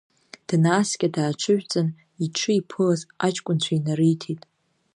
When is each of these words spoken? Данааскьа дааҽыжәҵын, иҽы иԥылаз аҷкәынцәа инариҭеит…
Данааскьа 0.47 1.07
дааҽыжәҵын, 1.15 1.87
иҽы 2.25 2.51
иԥылаз 2.59 3.01
аҷкәынцәа 3.25 3.73
инариҭеит… 3.77 4.41